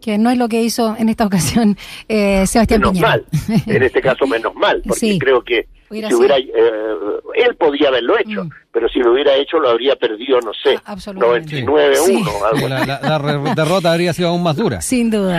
que 0.06 0.18
no 0.18 0.30
es 0.30 0.38
lo 0.38 0.48
que 0.48 0.62
hizo 0.62 0.94
en 0.96 1.08
esta 1.08 1.26
ocasión 1.26 1.76
eh, 2.08 2.46
Sebastián 2.46 2.80
menos 2.80 3.00
mal, 3.00 3.24
en 3.66 3.82
este 3.82 4.00
caso 4.00 4.24
menos 4.24 4.54
mal, 4.54 4.80
porque 4.86 5.18
creo 5.20 5.42
que 5.42 5.66
si 5.90 6.14
hubiera, 6.14 6.38
eh, 6.38 6.52
él 7.34 7.54
podía 7.56 7.88
haberlo 7.88 8.18
hecho, 8.18 8.44
mm. 8.44 8.50
pero 8.72 8.88
si 8.88 8.98
lo 9.00 9.12
hubiera 9.12 9.34
hecho 9.34 9.58
lo 9.58 9.70
habría 9.70 9.96
perdido, 9.96 10.40
no 10.40 10.52
sé, 10.52 10.78
99-1. 10.78 12.68
La, 12.68 13.54
derrota 13.54 13.92
habría 13.92 14.12
sido 14.12 14.28
aún 14.28 14.42
más 14.42 14.56
dura. 14.56 14.80
Sin 14.80 15.10
duda. 15.10 15.38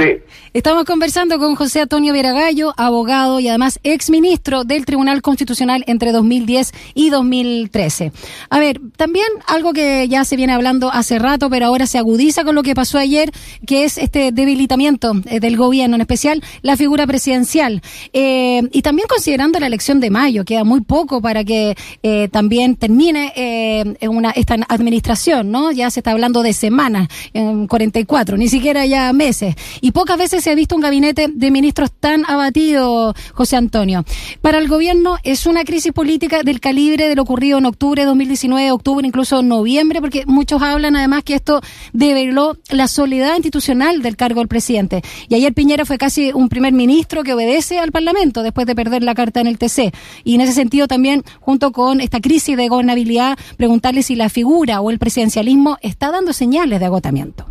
Estamos 0.54 0.86
conversando 0.86 1.38
con 1.40 1.56
José 1.56 1.82
Antonio 1.82 2.14
Veragallo, 2.14 2.74
abogado 2.78 3.40
y 3.40 3.48
además 3.48 3.80
exministro 3.84 4.64
del 4.64 4.86
Tribunal 4.86 5.22
Constitucional 5.22 5.84
entre 5.88 6.12
2010 6.12 6.72
y 6.94 7.10
2013. 7.10 8.12
A 8.50 8.60
ver, 8.60 8.80
también 8.96 9.28
algo 9.48 9.74
que 9.74 10.08
ya 10.08 10.26
se 10.26 10.36
viene 10.36 10.54
hablando 10.54 10.90
hace 10.92 11.20
rato, 11.20 11.50
pero 11.50 11.66
ahora 11.66 11.88
se 11.88 11.98
agudiza 11.98 12.44
con 12.44 12.56
lo 12.56 12.64
que 12.64 12.76
pasó 12.76 12.98
ayer, 12.98 13.32
que 13.66 13.84
es 13.84 13.98
este 13.98 14.32
debilitamiento 14.32 15.14
eh, 15.30 15.40
del 15.40 15.58
gobierno, 15.58 15.96
en 15.96 16.02
especial 16.02 16.42
la 16.62 16.78
figura 16.78 17.06
presidencial. 17.08 17.82
Eh, 18.14 18.62
y 18.72 18.82
también 18.82 19.08
considerando 19.08 19.60
la 19.60 19.68
elección 19.68 20.00
de 20.00 20.10
mayo, 20.10 20.37
queda 20.46 20.64
muy 20.64 20.82
poco 20.82 21.22
para 21.22 21.44
que 21.44 21.76
eh, 22.04 22.28
también 22.30 22.76
termine 22.76 23.34
eh, 23.36 24.08
una, 24.08 24.32
esta 24.32 24.56
administración, 24.68 25.52
¿no? 25.52 25.72
Ya 25.72 25.90
se 25.90 26.00
está 26.00 26.12
hablando 26.12 26.44
de 26.44 26.54
semanas, 26.54 27.08
en 27.34 27.68
44, 27.68 28.38
ni 28.38 28.50
siquiera 28.50 28.86
ya 28.86 29.12
meses. 29.14 29.56
Y 29.82 29.92
pocas 29.92 30.18
veces 30.18 30.44
se 30.44 30.52
ha 30.52 30.56
visto 30.56 30.76
un 30.76 30.82
gabinete 30.82 31.28
de 31.32 31.52
ministros 31.52 31.92
tan 31.92 32.26
abatido, 32.26 33.14
José 33.34 33.56
Antonio. 33.56 34.04
Para 34.42 34.58
el 34.58 34.68
gobierno 34.68 35.18
es 35.24 35.46
una 35.46 35.64
crisis 35.64 35.92
política 35.92 36.44
del 36.44 36.60
calibre 36.60 37.10
de 37.10 37.16
lo 37.16 37.24
ocurrido 37.24 37.58
en 37.58 37.66
octubre 37.66 38.02
de 38.02 38.08
2019, 38.08 38.72
octubre, 38.72 39.06
incluso 39.06 39.42
noviembre, 39.44 40.02
porque 40.02 40.24
muchos 40.26 40.62
hablan 40.62 40.96
además 40.96 41.24
que 41.24 41.36
esto 41.36 41.62
develó 41.94 42.58
la 42.70 42.88
soledad 42.88 43.36
institucional 43.36 44.02
del 44.02 44.16
cargo 44.16 44.40
del 44.40 44.48
presidente. 44.48 45.02
Y 45.28 45.36
ayer 45.36 45.54
Piñera 45.54 45.86
fue 45.86 45.98
casi 45.98 46.32
un 46.34 46.50
primer 46.50 46.74
ministro 46.74 47.24
que 47.24 47.34
obedece 47.34 47.80
al 47.80 47.92
Parlamento 47.92 48.44
después 48.44 48.66
de 48.68 48.76
perder 48.76 49.04
la 49.04 49.16
carta 49.16 49.42
en 49.42 49.48
el 49.48 49.58
TC. 49.58 49.94
Y 50.28 50.36
en 50.36 50.42
ese 50.42 50.52
sentido 50.52 50.88
también, 50.88 51.24
junto 51.40 51.72
con 51.72 52.02
esta 52.02 52.20
crisis 52.20 52.58
de 52.58 52.68
gobernabilidad, 52.68 53.38
preguntarle 53.58 54.02
si 54.02 54.18
la 54.18 54.28
figura 54.28 54.82
o 54.82 54.92
el 54.92 55.00
presidencialismo 55.00 55.78
está 55.82 56.12
dando 56.12 56.34
señales 56.34 56.82
de 56.82 56.86
agotamiento. 56.86 57.46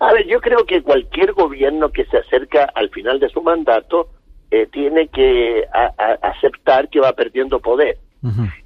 A 0.00 0.12
ver, 0.12 0.26
yo 0.26 0.40
creo 0.40 0.66
que 0.66 0.82
cualquier 0.82 1.32
gobierno 1.32 1.90
que 1.92 2.04
se 2.06 2.18
acerca 2.18 2.64
al 2.74 2.90
final 2.90 3.20
de 3.20 3.28
su 3.28 3.40
mandato 3.40 4.08
eh, 4.50 4.66
tiene 4.72 5.06
que 5.06 5.64
aceptar 6.22 6.88
que 6.88 6.98
va 6.98 7.12
perdiendo 7.12 7.60
poder. 7.60 7.98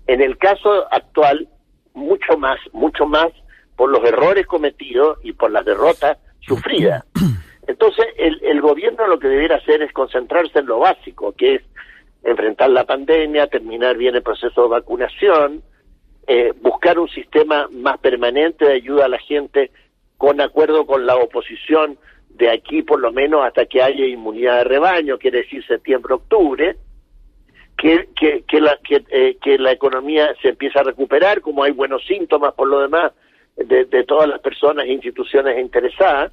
En 0.06 0.22
el 0.22 0.38
caso 0.38 0.86
actual, 0.90 1.46
mucho 1.92 2.38
más, 2.38 2.58
mucho 2.72 3.04
más 3.04 3.28
por 3.76 3.90
los 3.90 4.02
errores 4.02 4.46
cometidos 4.46 5.18
y 5.22 5.34
por 5.34 5.50
las 5.50 5.66
derrotas 5.66 6.16
sufridas. 6.40 7.04
Entonces, 7.66 8.06
el, 8.16 8.40
el 8.42 8.62
gobierno 8.62 9.06
lo 9.06 9.18
que 9.18 9.28
debiera 9.28 9.56
hacer 9.56 9.82
es 9.82 9.92
concentrarse 9.92 10.60
en 10.60 10.66
lo 10.66 10.78
básico, 10.78 11.32
que 11.32 11.56
es 11.56 11.62
enfrentar 12.22 12.70
la 12.70 12.84
pandemia, 12.84 13.46
terminar 13.46 13.96
bien 13.96 14.14
el 14.14 14.22
proceso 14.22 14.62
de 14.62 14.68
vacunación, 14.68 15.62
eh, 16.26 16.52
buscar 16.60 16.98
un 16.98 17.08
sistema 17.08 17.68
más 17.72 17.98
permanente 17.98 18.64
de 18.66 18.74
ayuda 18.74 19.06
a 19.06 19.08
la 19.08 19.18
gente 19.18 19.70
con 20.16 20.40
acuerdo 20.40 20.86
con 20.86 21.06
la 21.06 21.16
oposición 21.16 21.98
de 22.28 22.50
aquí 22.50 22.82
por 22.82 23.00
lo 23.00 23.12
menos 23.12 23.44
hasta 23.44 23.66
que 23.66 23.82
haya 23.82 24.06
inmunidad 24.06 24.58
de 24.58 24.64
rebaño, 24.64 25.18
quiere 25.18 25.38
decir 25.38 25.64
septiembre-octubre, 25.66 26.76
que, 27.76 28.08
que, 28.46 28.60
la, 28.60 28.78
que, 28.84 29.02
eh, 29.10 29.38
que 29.42 29.58
la 29.58 29.72
economía 29.72 30.34
se 30.42 30.50
empieza 30.50 30.80
a 30.80 30.84
recuperar, 30.84 31.40
como 31.40 31.64
hay 31.64 31.72
buenos 31.72 32.04
síntomas 32.06 32.52
por 32.52 32.68
lo 32.68 32.80
demás 32.80 33.12
de, 33.56 33.86
de 33.86 34.04
todas 34.04 34.28
las 34.28 34.40
personas 34.40 34.84
e 34.84 34.92
instituciones 34.92 35.58
interesadas, 35.58 36.32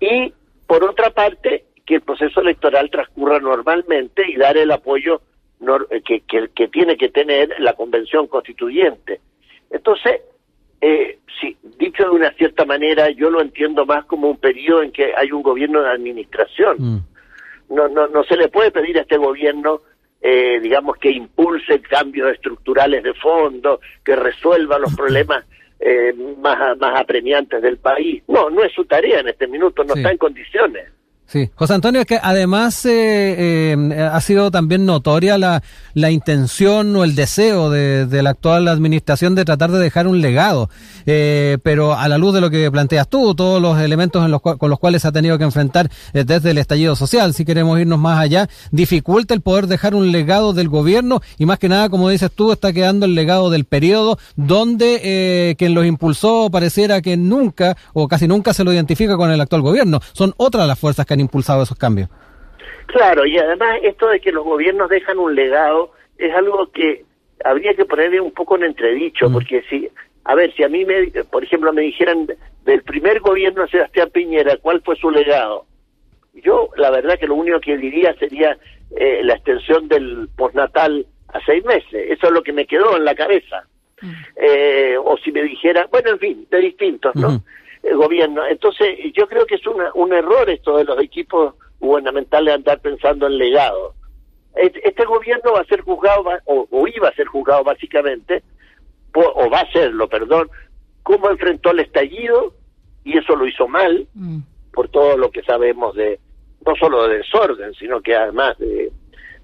y 0.00 0.32
por 0.66 0.82
otra 0.84 1.10
parte, 1.10 1.66
que 1.86 1.96
el 1.96 2.00
proceso 2.02 2.40
electoral 2.40 2.90
transcurra 2.90 3.38
normalmente 3.38 4.22
y 4.28 4.36
dar 4.36 4.56
el 4.56 4.70
apoyo 4.70 5.20
eh, 5.90 6.02
que, 6.02 6.48
que, 6.48 6.68
tiene 6.68 6.96
que 6.96 7.08
tener 7.08 7.54
la 7.60 7.74
convención 7.74 8.26
constituyente. 8.26 9.20
Entonces, 9.70 10.20
eh, 10.80 11.18
si, 11.40 11.56
dicho 11.78 12.02
de 12.04 12.10
una 12.10 12.32
cierta 12.32 12.64
manera, 12.64 13.10
yo 13.10 13.30
lo 13.30 13.40
entiendo 13.40 13.86
más 13.86 14.04
como 14.06 14.28
un 14.28 14.38
periodo 14.38 14.82
en 14.82 14.90
que 14.90 15.12
hay 15.16 15.30
un 15.30 15.42
gobierno 15.42 15.80
de 15.82 15.90
administración. 15.90 16.76
Mm. 16.78 16.98
No, 17.70 17.88
no, 17.88 18.08
no 18.08 18.24
se 18.24 18.36
le 18.36 18.48
puede 18.48 18.70
pedir 18.72 18.98
a 18.98 19.02
este 19.02 19.16
gobierno, 19.16 19.80
eh, 20.20 20.58
digamos, 20.60 20.96
que 20.96 21.10
impulse 21.10 21.80
cambios 21.80 22.32
estructurales 22.32 23.02
de 23.02 23.14
fondo, 23.14 23.80
que 24.04 24.16
resuelva 24.16 24.78
los 24.78 24.94
problemas 24.94 25.44
eh, 25.78 26.12
más, 26.38 26.76
más 26.78 27.00
apremiantes 27.00 27.62
del 27.62 27.78
país. 27.78 28.22
No, 28.28 28.50
no 28.50 28.62
es 28.64 28.72
su 28.72 28.84
tarea 28.84 29.20
en 29.20 29.28
este 29.28 29.46
minuto, 29.46 29.84
no 29.84 29.94
está 29.94 30.10
en 30.10 30.18
condiciones. 30.18 30.90
Sí, 31.32 31.48
José 31.54 31.72
Antonio, 31.72 32.02
es 32.02 32.06
que 32.06 32.20
además 32.22 32.84
eh, 32.84 33.72
eh, 33.74 34.02
ha 34.02 34.20
sido 34.20 34.50
también 34.50 34.84
notoria 34.84 35.38
la, 35.38 35.62
la 35.94 36.10
intención 36.10 36.94
o 36.94 37.04
el 37.04 37.14
deseo 37.14 37.70
de, 37.70 38.04
de, 38.04 38.22
la 38.22 38.30
actual 38.30 38.68
administración 38.68 39.34
de 39.34 39.46
tratar 39.46 39.70
de 39.70 39.78
dejar 39.78 40.06
un 40.06 40.20
legado, 40.20 40.68
eh, 41.06 41.56
pero 41.62 41.94
a 41.94 42.06
la 42.08 42.18
luz 42.18 42.34
de 42.34 42.42
lo 42.42 42.50
que 42.50 42.70
planteas 42.70 43.08
tú, 43.08 43.34
todos 43.34 43.62
los 43.62 43.80
elementos 43.80 44.22
en 44.22 44.30
los 44.30 44.42
con 44.42 44.68
los 44.68 44.78
cuales 44.78 45.06
ha 45.06 45.12
tenido 45.12 45.38
que 45.38 45.44
enfrentar 45.44 45.90
eh, 46.12 46.24
desde 46.24 46.50
el 46.50 46.58
estallido 46.58 46.96
social, 46.96 47.32
si 47.32 47.46
queremos 47.46 47.80
irnos 47.80 47.98
más 47.98 48.18
allá, 48.18 48.50
dificulta 48.70 49.32
el 49.32 49.40
poder 49.40 49.68
dejar 49.68 49.94
un 49.94 50.12
legado 50.12 50.52
del 50.52 50.68
gobierno 50.68 51.22
y 51.38 51.46
más 51.46 51.58
que 51.58 51.70
nada, 51.70 51.88
como 51.88 52.10
dices 52.10 52.30
tú, 52.30 52.52
está 52.52 52.74
quedando 52.74 53.06
el 53.06 53.14
legado 53.14 53.48
del 53.48 53.64
periodo 53.64 54.18
donde 54.36 55.54
quien 55.56 55.72
los 55.72 55.86
impulsó 55.86 56.50
pareciera 56.50 57.00
que 57.00 57.16
nunca 57.16 57.74
o 57.94 58.06
casi 58.06 58.28
nunca 58.28 58.52
se 58.52 58.64
lo 58.64 58.72
identifica 58.74 59.16
con 59.16 59.30
el 59.30 59.40
actual 59.40 59.62
gobierno. 59.62 59.98
Son 60.12 60.34
otras 60.36 60.68
las 60.68 60.78
fuerzas 60.78 61.06
que 61.06 61.14
han 61.14 61.21
impulsado 61.22 61.62
esos 61.62 61.78
cambios. 61.78 62.08
Claro, 62.86 63.24
y 63.24 63.38
además 63.38 63.78
esto 63.82 64.08
de 64.08 64.20
que 64.20 64.32
los 64.32 64.44
gobiernos 64.44 64.90
dejan 64.90 65.18
un 65.18 65.34
legado 65.34 65.92
es 66.18 66.34
algo 66.34 66.70
que 66.70 67.04
habría 67.44 67.74
que 67.74 67.84
ponerle 67.84 68.20
un 68.20 68.32
poco 68.32 68.56
en 68.56 68.64
entredicho, 68.64 69.28
mm. 69.28 69.32
porque 69.32 69.62
si, 69.68 69.88
a 70.24 70.34
ver, 70.34 70.54
si 70.54 70.62
a 70.62 70.68
mí, 70.68 70.84
me, 70.84 71.10
por 71.30 71.42
ejemplo, 71.42 71.72
me 71.72 71.82
dijeran 71.82 72.26
del 72.64 72.82
primer 72.82 73.20
gobierno 73.20 73.62
de 73.62 73.68
Sebastián 73.68 74.10
Piñera, 74.12 74.56
¿cuál 74.58 74.82
fue 74.82 74.96
su 74.96 75.10
legado? 75.10 75.66
Yo, 76.34 76.70
la 76.76 76.90
verdad 76.90 77.18
que 77.18 77.26
lo 77.26 77.34
único 77.34 77.60
que 77.60 77.76
diría 77.76 78.14
sería 78.14 78.56
eh, 78.96 79.20
la 79.22 79.34
extensión 79.34 79.88
del 79.88 80.28
postnatal 80.36 81.06
a 81.28 81.40
seis 81.44 81.64
meses. 81.64 82.10
Eso 82.10 82.26
es 82.26 82.32
lo 82.32 82.42
que 82.42 82.52
me 82.52 82.66
quedó 82.66 82.96
en 82.96 83.04
la 83.04 83.14
cabeza. 83.14 83.64
Mm. 84.00 84.12
Eh, 84.36 84.96
o 85.02 85.16
si 85.18 85.32
me 85.32 85.42
dijera, 85.42 85.86
bueno, 85.90 86.10
en 86.10 86.18
fin, 86.18 86.46
de 86.50 86.58
distintos, 86.58 87.14
¿no? 87.16 87.42
El 87.82 87.96
gobierno. 87.96 88.46
Entonces, 88.46 88.98
yo 89.14 89.26
creo 89.28 89.46
que 89.46 89.56
es 89.56 89.66
una, 89.66 89.90
un 89.94 90.12
error 90.12 90.48
esto 90.48 90.76
de 90.76 90.84
los 90.84 91.00
equipos 91.00 91.54
gubernamentales 91.80 92.54
andar 92.54 92.80
pensando 92.80 93.26
en 93.26 93.38
legado. 93.38 93.94
Este 94.54 95.04
gobierno 95.04 95.52
va 95.52 95.60
a 95.60 95.64
ser 95.64 95.80
juzgado, 95.80 96.24
o, 96.44 96.86
iba 96.86 97.08
a 97.08 97.14
ser 97.14 97.26
juzgado 97.26 97.64
básicamente, 97.64 98.42
o 99.14 99.50
va 99.50 99.60
a 99.60 99.72
serlo, 99.72 100.08
perdón, 100.08 100.50
cómo 101.02 101.30
enfrentó 101.30 101.70
el 101.70 101.80
estallido, 101.80 102.54
y 103.02 103.18
eso 103.18 103.34
lo 103.34 103.46
hizo 103.46 103.66
mal, 103.66 104.06
mm. 104.14 104.38
por 104.72 104.88
todo 104.88 105.16
lo 105.16 105.30
que 105.30 105.42
sabemos 105.42 105.96
de, 105.96 106.20
no 106.64 106.76
solo 106.76 107.08
de 107.08 107.18
desorden, 107.18 107.72
sino 107.74 108.00
que 108.00 108.14
además 108.14 108.56
de, 108.58 108.92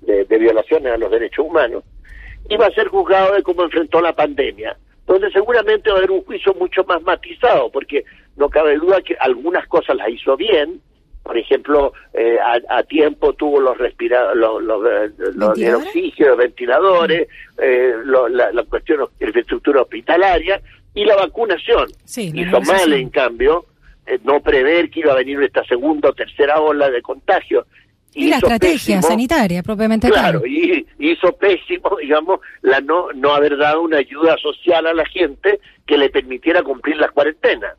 de 0.03 0.39
violaciones 0.39 0.93
a 0.93 0.99
los 0.99 1.11
derechos 1.11 1.47
humanos, 1.47 1.83
iba 2.51 2.67
a 2.67 2.71
ser 2.71 2.89
juzgado 2.89 3.35
de 3.35 3.43
cómo 3.43 3.65
enfrentó 3.65 4.01
la 4.01 4.15
pandemia 4.15 4.77
donde 5.09 5.31
seguramente 5.33 5.89
va 5.91 5.97
a 5.97 5.99
haber 6.01 6.11
un 6.11 6.23
juicio 6.23 6.55
mucho 6.55 6.85
más 6.85 7.03
matizado, 7.03 7.71
porque 7.71 8.05
no 8.39 8.49
cabe 8.49 8.77
duda 8.77 9.03
que 9.03 9.17
algunas 9.19 9.67
cosas 9.67 9.97
las 9.97 10.09
hizo 10.09 10.37
bien, 10.37 10.81
por 11.23 11.37
ejemplo, 11.37 11.93
eh, 12.15 12.39
a, 12.71 12.83
tiempo 12.85 13.35
tuvo 13.35 13.61
los 13.61 13.77
respiradores, 13.77 14.41
los, 14.41 14.63
los, 14.63 14.87
eh, 14.87 15.13
los, 15.35 15.85
oxígeno, 15.85 16.37
ventiladores, 16.37 17.29
eh, 17.59 17.93
la, 18.07 18.51
la, 18.51 18.63
cuestión 18.65 19.01
de 19.19 19.27
infraestructura 19.27 19.83
hospitalaria 19.83 20.59
y 20.95 21.05
la 21.05 21.17
vacunación. 21.17 21.89
hizo 22.17 22.61
mal, 22.63 22.93
en 22.95 23.11
cambio, 23.11 23.67
eh, 24.07 24.19
no 24.25 24.41
prever 24.41 24.89
que 24.89 25.01
iba 25.01 25.13
a 25.13 25.17
venir 25.17 25.39
esta 25.43 25.63
segunda 25.65 26.09
o 26.09 26.13
tercera 26.15 26.61
ola 26.61 26.89
de 26.89 27.03
contagio. 27.03 27.67
Y 28.15 28.31
la 28.31 28.37
estrategia 28.37 29.03
sanitaria, 29.03 29.63
propiamente 29.63 30.09
Claro, 30.09 30.47
y 30.47 30.87
hizo 30.99 31.31
pésimo, 31.33 31.95
digamos, 32.01 32.41
la 32.63 32.81
no, 32.81 33.13
no 33.13 33.35
haber 33.35 33.59
dado 33.59 33.83
una 33.83 33.99
ayuda 33.99 34.37
social 34.39 34.87
a 34.87 34.95
la 34.95 35.05
gente 35.05 35.61
que 35.87 35.99
le 35.99 36.09
permitiera 36.09 36.63
cumplir 36.63 36.97
las 36.97 37.11
cuarentenas. 37.11 37.77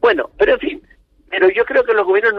Bueno, 0.00 0.28
pero 0.36 0.54
en 0.54 0.58
fin, 0.58 0.82
pero 1.30 1.48
yo 1.50 1.64
creo 1.64 1.84
que 1.84 1.94
los 1.94 2.04
gobiernos 2.04 2.32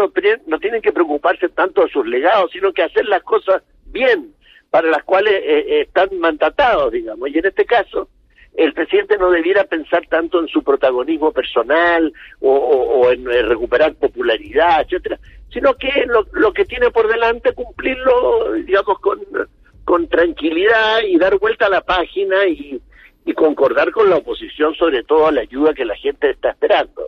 no, 0.47 0.59
tienen 0.59 0.81
que 0.81 0.91
preocuparse 0.91 1.49
tanto 1.49 1.83
de 1.83 1.89
sus 1.89 2.05
legados, 2.05 2.51
sino 2.51 2.73
que 2.73 2.83
hacer 2.83 3.05
las 3.05 3.23
cosas 3.23 3.63
bien, 3.87 4.33
para 4.69 4.89
las 4.89 5.03
cuales 5.03 5.33
eh, 5.33 5.65
eh, 5.67 5.81
están 5.81 6.09
mandatados, 6.19 6.91
digamos. 6.91 7.29
Y 7.29 7.37
en 7.37 7.45
este 7.45 7.65
caso, 7.65 8.09
el 8.55 8.73
presidente 8.73 9.17
no 9.17 9.31
debiera 9.31 9.65
pensar 9.65 10.05
tanto 10.07 10.39
en 10.39 10.47
su 10.47 10.63
protagonismo 10.63 11.31
personal 11.31 12.11
o, 12.39 13.09
en, 13.11 13.25
recuperar 13.25 13.95
popularidad, 13.95 14.81
etcétera, 14.81 15.19
sino 15.51 15.73
que 15.75 16.05
lo, 16.33 16.53
que 16.53 16.65
tiene 16.65 16.89
por 16.91 17.07
delante 17.07 17.53
cumplirlo, 17.53 18.53
digamos, 18.53 18.99
con, 18.99 20.07
tranquilidad 20.09 21.01
y 21.07 21.17
dar 21.17 21.37
vuelta 21.37 21.67
a 21.67 21.69
la 21.69 21.81
página 21.81 22.45
y, 22.47 22.81
y 23.25 23.33
concordar 23.33 23.91
con 23.91 24.09
la 24.09 24.17
oposición 24.17 24.73
sobre 24.75 25.03
todo 25.03 25.29
la 25.31 25.41
ayuda 25.41 25.73
que 25.73 25.85
la 25.85 25.95
gente 25.95 26.31
está 26.31 26.51
esperando. 26.51 27.07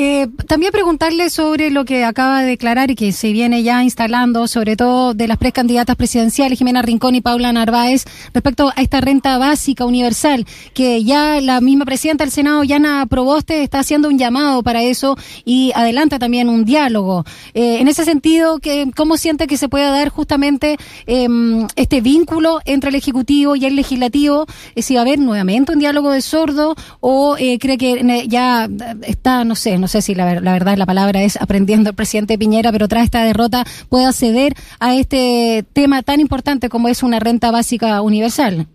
Eh, 0.00 0.28
también 0.46 0.70
preguntarle 0.70 1.28
sobre 1.28 1.70
lo 1.70 1.84
que 1.84 2.04
acaba 2.04 2.42
de 2.42 2.46
declarar 2.46 2.88
y 2.88 2.94
que 2.94 3.10
se 3.10 3.32
viene 3.32 3.64
ya 3.64 3.82
instalando, 3.82 4.46
sobre 4.46 4.76
todo 4.76 5.12
de 5.12 5.26
las 5.26 5.38
precandidatas 5.38 5.96
presidenciales, 5.96 6.56
Jimena 6.56 6.82
Rincón 6.82 7.16
y 7.16 7.20
Paula 7.20 7.52
Narváez, 7.52 8.04
respecto 8.32 8.70
a 8.76 8.80
esta 8.80 9.00
renta 9.00 9.38
básica 9.38 9.84
universal, 9.84 10.46
que 10.72 11.02
ya 11.02 11.40
la 11.40 11.60
misma 11.60 11.84
presidenta 11.84 12.22
del 12.22 12.30
Senado, 12.30 12.62
Yana 12.62 13.06
Proboste, 13.06 13.64
está 13.64 13.80
haciendo 13.80 14.06
un 14.08 14.18
llamado 14.18 14.62
para 14.62 14.84
eso 14.84 15.16
y 15.44 15.72
adelanta 15.74 16.20
también 16.20 16.48
un 16.48 16.64
diálogo. 16.64 17.24
Eh, 17.52 17.78
en 17.80 17.88
ese 17.88 18.04
sentido, 18.04 18.60
¿cómo 18.94 19.16
siente 19.16 19.48
que 19.48 19.56
se 19.56 19.68
puede 19.68 19.90
dar 19.90 20.10
justamente 20.10 20.76
em, 21.06 21.66
este 21.74 22.02
vínculo 22.02 22.60
entre 22.66 22.90
el 22.90 22.94
Ejecutivo 22.94 23.56
y 23.56 23.64
el 23.64 23.74
Legislativo? 23.74 24.46
Eh, 24.76 24.82
si 24.82 24.94
va 24.94 25.00
a 25.00 25.02
haber 25.02 25.18
nuevamente 25.18 25.72
un 25.72 25.80
diálogo 25.80 26.12
de 26.12 26.22
sordo 26.22 26.76
o 27.00 27.34
cree 27.34 27.78
que 27.78 28.26
ya 28.28 28.68
está, 29.02 29.42
no 29.42 29.56
sé, 29.56 29.76
no 29.76 29.87
no 29.88 29.90
sé 29.90 30.02
si 30.02 30.14
la, 30.14 30.38
la, 30.42 30.52
verdad 30.52 30.76
la 30.76 30.84
palabra 30.84 31.22
es 31.22 31.40
aprendiendo 31.40 31.88
el 31.88 31.96
presidente 31.96 32.36
Piñera, 32.36 32.70
pero 32.72 32.88
tras 32.88 33.04
esta 33.04 33.24
derrota 33.24 33.64
pueda 33.88 34.12
ceder 34.12 34.52
a 34.80 34.94
este 34.94 35.64
tema 35.72 36.02
tan 36.02 36.20
importante 36.20 36.68
como 36.68 36.88
es 36.88 37.02
una 37.02 37.20
renta 37.20 37.50
básica 37.50 38.02
universal. 38.02 38.66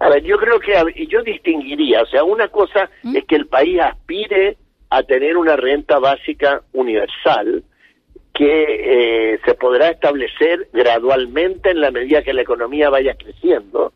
A 0.00 0.08
ver, 0.08 0.24
yo 0.24 0.36
creo 0.38 0.58
que 0.58 1.06
yo 1.06 1.22
distinguiría, 1.22 2.02
o 2.02 2.06
sea, 2.06 2.24
una 2.24 2.48
cosa 2.48 2.90
¿Mm? 3.04 3.18
es 3.18 3.24
que 3.26 3.36
el 3.36 3.46
país 3.46 3.78
aspire 3.78 4.56
a 4.90 5.04
tener 5.04 5.36
una 5.36 5.54
renta 5.54 6.00
básica 6.00 6.62
universal 6.72 7.62
que 8.34 9.34
eh, 9.34 9.38
se 9.44 9.54
podrá 9.54 9.90
establecer 9.90 10.70
gradualmente 10.72 11.70
en 11.70 11.80
la 11.80 11.92
medida 11.92 12.24
que 12.24 12.32
la 12.32 12.42
economía 12.42 12.90
vaya 12.90 13.14
creciendo 13.14 13.92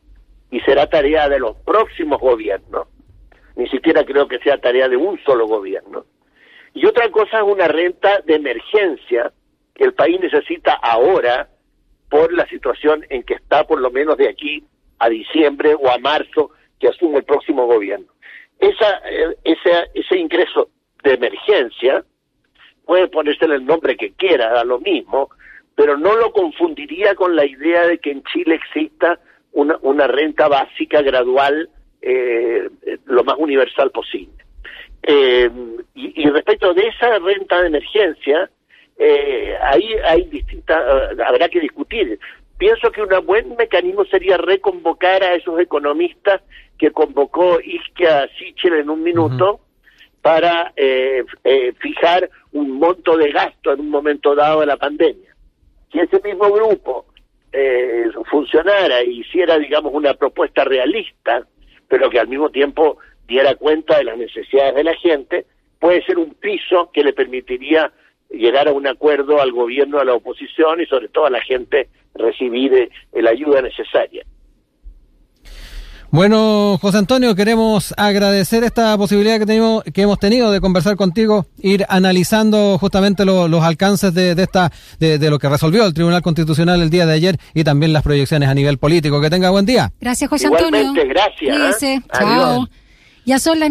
y 0.52 0.60
será 0.60 0.86
tarea 0.86 1.28
de 1.28 1.40
los 1.40 1.56
próximos 1.56 2.20
gobiernos. 2.20 2.86
Ni 3.56 3.66
siquiera 3.68 4.04
creo 4.04 4.28
que 4.28 4.38
sea 4.38 4.58
tarea 4.58 4.88
de 4.88 4.96
un 4.96 5.18
solo 5.24 5.48
gobierno. 5.48 6.04
Y 6.76 6.84
otra 6.84 7.10
cosa 7.10 7.38
es 7.38 7.42
una 7.42 7.68
renta 7.68 8.20
de 8.26 8.34
emergencia 8.34 9.32
que 9.74 9.84
el 9.84 9.94
país 9.94 10.20
necesita 10.20 10.74
ahora 10.74 11.48
por 12.10 12.30
la 12.34 12.46
situación 12.48 13.02
en 13.08 13.22
que 13.22 13.32
está 13.32 13.66
por 13.66 13.80
lo 13.80 13.90
menos 13.90 14.18
de 14.18 14.28
aquí 14.28 14.62
a 14.98 15.08
diciembre 15.08 15.74
o 15.74 15.90
a 15.90 15.96
marzo 15.96 16.50
que 16.78 16.88
asume 16.88 17.16
el 17.16 17.24
próximo 17.24 17.64
gobierno. 17.66 18.08
Esa, 18.58 18.98
eh, 19.08 19.36
ese, 19.94 20.18
ingreso 20.18 20.68
de 21.02 21.14
emergencia 21.14 22.04
puede 22.84 23.08
ponerse 23.08 23.46
el 23.46 23.64
nombre 23.64 23.96
que 23.96 24.12
quiera, 24.12 24.60
a 24.60 24.64
lo 24.64 24.78
mismo, 24.78 25.30
pero 25.74 25.96
no 25.96 26.14
lo 26.14 26.30
confundiría 26.30 27.14
con 27.14 27.34
la 27.34 27.46
idea 27.46 27.86
de 27.86 28.00
que 28.00 28.10
en 28.10 28.22
Chile 28.24 28.56
exista 28.56 29.18
una, 29.52 29.78
una 29.80 30.06
renta 30.08 30.46
básica 30.48 31.00
gradual 31.00 31.70
eh, 32.02 32.68
lo 33.06 33.24
más 33.24 33.36
universal 33.38 33.90
posible. 33.92 34.45
Eh, 35.02 35.50
y, 35.94 36.22
y, 36.22 36.30
respecto 36.30 36.74
de 36.74 36.88
esa 36.88 37.18
renta 37.18 37.60
de 37.60 37.68
emergencia, 37.68 38.50
eh, 38.98 39.54
ahí 39.62 39.94
hay 40.04 40.24
distintas, 40.24 40.78
habrá 41.26 41.48
que 41.48 41.60
discutir. 41.60 42.18
Pienso 42.58 42.90
que 42.90 43.02
un 43.02 43.26
buen 43.26 43.54
mecanismo 43.56 44.04
sería 44.06 44.38
reconvocar 44.38 45.22
a 45.22 45.34
esos 45.34 45.60
economistas 45.60 46.40
que 46.78 46.90
convocó 46.90 47.60
Isquia 47.60 48.28
Sichel 48.38 48.74
en 48.74 48.90
un 48.90 49.02
minuto 49.02 49.60
para 50.22 50.72
eh, 50.74 51.24
eh, 51.44 51.72
fijar 51.78 52.28
un 52.52 52.72
monto 52.78 53.16
de 53.16 53.30
gasto 53.30 53.72
en 53.72 53.80
un 53.80 53.90
momento 53.90 54.34
dado 54.34 54.60
de 54.60 54.66
la 54.66 54.76
pandemia. 54.76 55.34
Si 55.92 56.00
ese 56.00 56.20
mismo 56.24 56.50
grupo 56.50 57.06
eh, 57.52 58.10
funcionara 58.30 59.00
e 59.00 59.10
hiciera, 59.10 59.58
digamos, 59.58 59.92
una 59.94 60.14
propuesta 60.14 60.64
realista, 60.64 61.46
pero 61.88 62.10
que 62.10 62.18
al 62.18 62.28
mismo 62.28 62.50
tiempo 62.50 62.98
diera 63.26 63.54
cuenta 63.54 63.98
de 63.98 64.04
las 64.04 64.18
necesidades 64.18 64.74
de 64.74 64.84
la 64.84 64.94
gente, 64.94 65.46
puede 65.78 66.04
ser 66.04 66.18
un 66.18 66.34
piso 66.34 66.90
que 66.92 67.02
le 67.02 67.12
permitiría 67.12 67.92
llegar 68.30 68.68
a 68.68 68.72
un 68.72 68.86
acuerdo 68.86 69.40
al 69.40 69.52
gobierno, 69.52 69.98
a 69.98 70.04
la 70.04 70.14
oposición 70.14 70.80
y 70.80 70.86
sobre 70.86 71.08
todo 71.08 71.26
a 71.26 71.30
la 71.30 71.40
gente 71.42 71.88
recibir 72.14 72.90
la 73.12 73.30
ayuda 73.30 73.62
necesaria. 73.62 74.24
Bueno, 76.10 76.78
José 76.80 76.98
Antonio, 76.98 77.34
queremos 77.34 77.92
agradecer 77.96 78.62
esta 78.64 78.96
posibilidad 78.96 79.38
que, 79.38 79.44
tenemos, 79.44 79.82
que 79.84 80.02
hemos 80.02 80.18
tenido 80.18 80.50
de 80.50 80.60
conversar 80.60 80.96
contigo, 80.96 81.46
ir 81.58 81.84
analizando 81.88 82.78
justamente 82.78 83.24
lo, 83.24 83.48
los 83.48 83.62
alcances 83.64 84.14
de, 84.14 84.34
de 84.34 84.44
esta 84.44 84.70
de, 84.98 85.18
de, 85.18 85.30
lo 85.30 85.38
que 85.38 85.48
resolvió 85.48 85.84
el 85.84 85.92
Tribunal 85.92 86.22
Constitucional 86.22 86.80
el 86.80 86.90
día 86.90 87.06
de 87.06 87.12
ayer 87.12 87.38
y 87.54 87.64
también 87.64 87.92
las 87.92 88.02
proyecciones 88.02 88.48
a 88.48 88.54
nivel 88.54 88.78
político. 88.78 89.20
Que 89.20 89.30
tenga 89.30 89.50
buen 89.50 89.66
día. 89.66 89.92
Gracias, 90.00 90.30
José 90.30 90.46
Igualmente, 90.46 90.86
Antonio. 90.86 91.04
gracias. 91.08 91.56
Cuídese. 91.56 92.02
Chao. 92.12 92.66
Ya 93.26 93.40
son 93.40 93.58
las 93.58 93.64